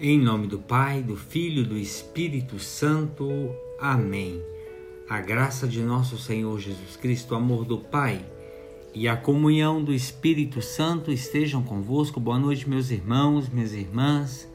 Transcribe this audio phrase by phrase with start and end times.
[0.00, 3.28] Em nome do Pai, do Filho e do Espírito Santo.
[3.80, 4.40] Amém.
[5.08, 8.24] A graça de nosso Senhor Jesus Cristo, o amor do Pai
[8.94, 12.20] e a comunhão do Espírito Santo estejam convosco.
[12.20, 14.48] Boa noite, meus irmãos, minhas irmãs.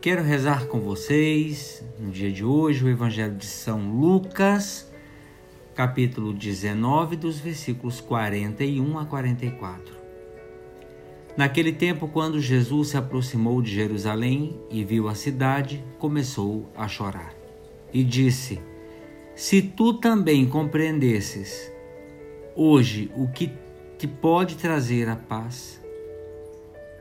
[0.00, 4.90] Quero rezar com vocês no dia de hoje o Evangelho de São Lucas,
[5.74, 9.95] capítulo 19, dos versículos 41 a 44.
[11.36, 17.34] Naquele tempo, quando Jesus se aproximou de Jerusalém e viu a cidade, começou a chorar.
[17.92, 18.58] E disse:
[19.34, 21.70] Se tu também compreendesses
[22.54, 23.52] hoje o que
[23.98, 25.82] te pode trazer a paz,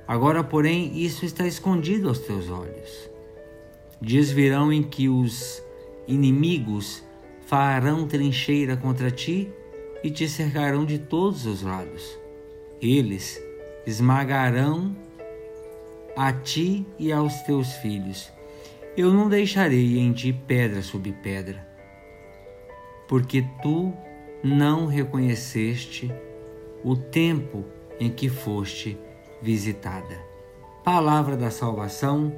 [0.05, 3.09] agora, porém, isso está escondido aos teus olhos.
[4.01, 5.63] Dias virão em que os
[6.07, 7.01] inimigos
[7.45, 9.49] farão trincheira contra ti
[10.03, 12.19] e te cercarão de todos os lados.
[12.81, 13.41] Eles
[13.85, 14.95] esmagarão
[16.15, 18.31] a ti e aos teus filhos.
[18.95, 21.67] Eu não deixarei em ti pedra sobre pedra,
[23.07, 23.93] porque tu
[24.43, 26.11] não reconheceste
[26.83, 27.65] o tempo
[27.99, 28.97] em que foste
[29.41, 30.17] visitada.
[30.83, 32.33] Palavra da salvação,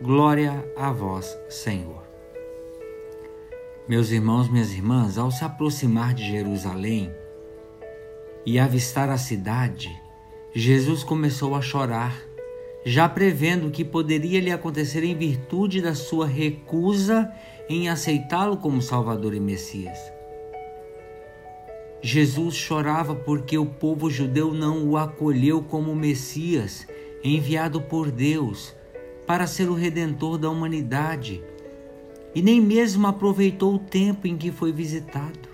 [0.00, 2.02] glória a vós, Senhor.
[3.88, 7.12] Meus irmãos, minhas irmãs, ao se aproximar de Jerusalém
[8.44, 10.01] e avistar a cidade,
[10.54, 12.22] Jesus começou a chorar,
[12.84, 17.32] já prevendo o que poderia lhe acontecer em virtude da sua recusa
[17.70, 19.98] em aceitá-lo como Salvador e Messias.
[22.02, 26.86] Jesus chorava porque o povo judeu não o acolheu como Messias,
[27.24, 28.74] enviado por Deus
[29.26, 31.42] para ser o redentor da humanidade,
[32.34, 35.51] e nem mesmo aproveitou o tempo em que foi visitado.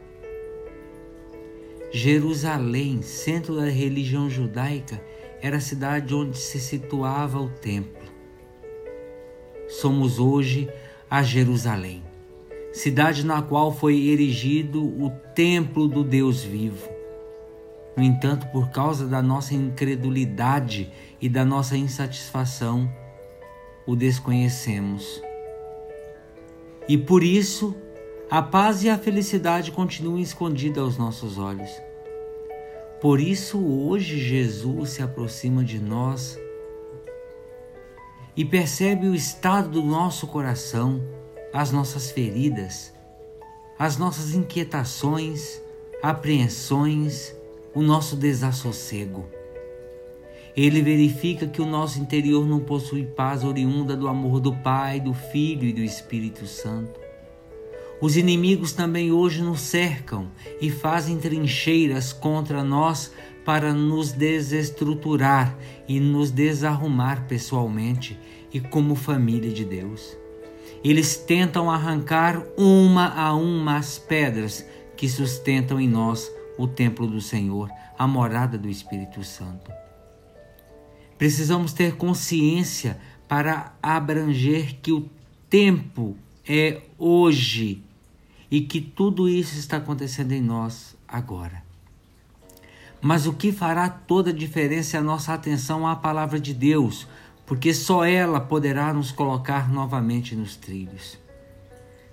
[1.90, 5.00] Jerusalém, centro da religião judaica,
[5.40, 8.06] era a cidade onde se situava o templo.
[9.68, 10.68] Somos hoje
[11.10, 12.02] a Jerusalém,
[12.72, 16.88] cidade na qual foi erigido o templo do Deus vivo.
[17.96, 20.90] No entanto, por causa da nossa incredulidade
[21.20, 22.88] e da nossa insatisfação,
[23.86, 25.22] o desconhecemos.
[26.86, 27.74] E por isso,
[28.30, 31.70] a paz e a felicidade continuam escondidas aos nossos olhos.
[33.00, 36.38] Por isso, hoje, Jesus se aproxima de nós
[38.36, 41.02] e percebe o estado do nosso coração,
[41.54, 42.92] as nossas feridas,
[43.78, 45.62] as nossas inquietações,
[46.02, 47.34] apreensões,
[47.74, 49.24] o nosso desassossego.
[50.54, 55.14] Ele verifica que o nosso interior não possui paz oriunda do amor do Pai, do
[55.14, 57.07] Filho e do Espírito Santo.
[58.00, 60.28] Os inimigos também hoje nos cercam
[60.60, 63.12] e fazem trincheiras contra nós
[63.44, 65.56] para nos desestruturar
[65.88, 68.16] e nos desarrumar pessoalmente
[68.52, 70.16] e como família de Deus.
[70.84, 74.64] Eles tentam arrancar uma a uma as pedras
[74.96, 79.72] que sustentam em nós o templo do Senhor, a morada do Espírito Santo.
[81.16, 85.08] Precisamos ter consciência para abranger que o
[85.50, 86.16] tempo
[86.48, 87.82] é hoje
[88.50, 91.62] e que tudo isso está acontecendo em nós agora.
[93.00, 97.06] Mas o que fará toda a diferença é a nossa atenção à palavra de Deus,
[97.46, 101.18] porque só ela poderá nos colocar novamente nos trilhos.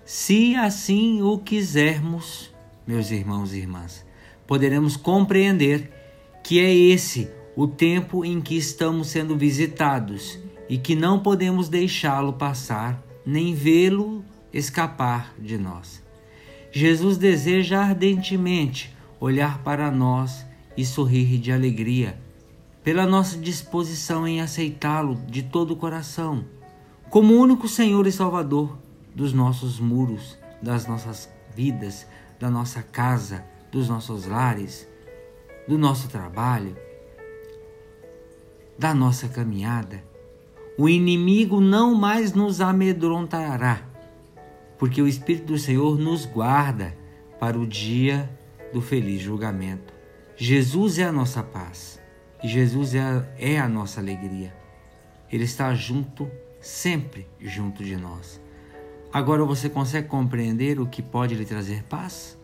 [0.06, 2.54] Se assim o quisermos,
[2.86, 4.06] meus irmãos e irmãs,
[4.46, 5.92] poderemos compreender
[6.44, 10.38] que é esse o tempo em que estamos sendo visitados
[10.70, 14.24] e que não podemos deixá-lo passar, nem vê-lo
[14.54, 16.05] escapar de nós.
[16.78, 22.20] Jesus deseja ardentemente olhar para nós e sorrir de alegria,
[22.84, 26.44] pela nossa disposição em aceitá-lo de todo o coração,
[27.10, 28.78] como único Senhor e Salvador
[29.16, 32.06] dos nossos muros, das nossas vidas,
[32.38, 34.86] da nossa casa, dos nossos lares,
[35.70, 36.76] do nosso trabalho,
[38.78, 40.04] da nossa caminhada.
[40.78, 43.95] O inimigo não mais nos amedrontará
[44.78, 46.96] porque o Espírito do Senhor nos guarda
[47.40, 48.30] para o dia
[48.74, 49.94] do feliz julgamento.
[50.36, 52.02] Jesus é a nossa paz
[52.44, 54.56] e Jesus é a, é a nossa alegria.
[55.32, 56.30] Ele está junto,
[56.60, 58.42] sempre junto de nós.
[59.12, 62.38] Agora você consegue compreender o que pode lhe trazer paz?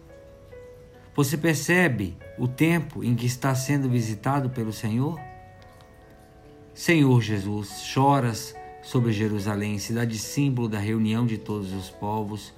[1.14, 5.20] Você percebe o tempo em que está sendo visitado pelo Senhor?
[6.74, 12.54] Senhor Jesus, choras sobre Jerusalém, cidade símbolo da reunião de todos os povos,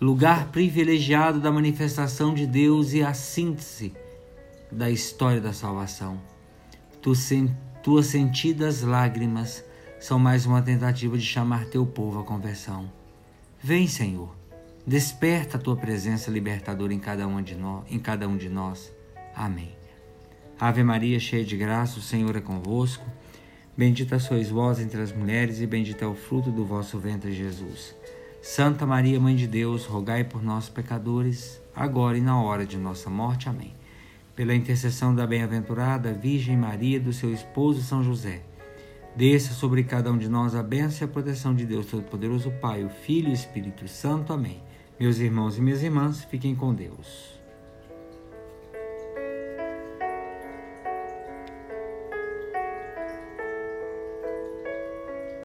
[0.00, 3.92] lugar privilegiado da manifestação de Deus e a síntese
[4.70, 6.20] da história da salvação.
[7.00, 7.12] Tu,
[7.82, 9.64] tuas sentidas lágrimas
[10.00, 12.90] são mais uma tentativa de chamar teu povo à conversão.
[13.62, 14.34] Vem, Senhor,
[14.86, 18.92] desperta a tua presença libertadora em cada um de nós, em cada um de nós.
[19.34, 19.70] Amém.
[20.58, 23.04] Ave Maria, cheia de graça, o Senhor é convosco.
[23.76, 27.94] Bendita sois vós entre as mulheres e bendito é o fruto do vosso ventre, Jesus.
[28.40, 33.10] Santa Maria, Mãe de Deus, rogai por nós pecadores, agora e na hora de nossa
[33.10, 33.50] morte.
[33.50, 33.74] Amém.
[34.34, 38.40] Pela intercessão da bem-aventurada Virgem Maria, do seu esposo São José,
[39.14, 42.82] desça sobre cada um de nós a bênção e a proteção de Deus Todo-Poderoso, Pai,
[42.82, 44.32] o Filho e o Espírito Santo.
[44.32, 44.62] Amém.
[44.98, 47.35] Meus irmãos e minhas irmãs, fiquem com Deus.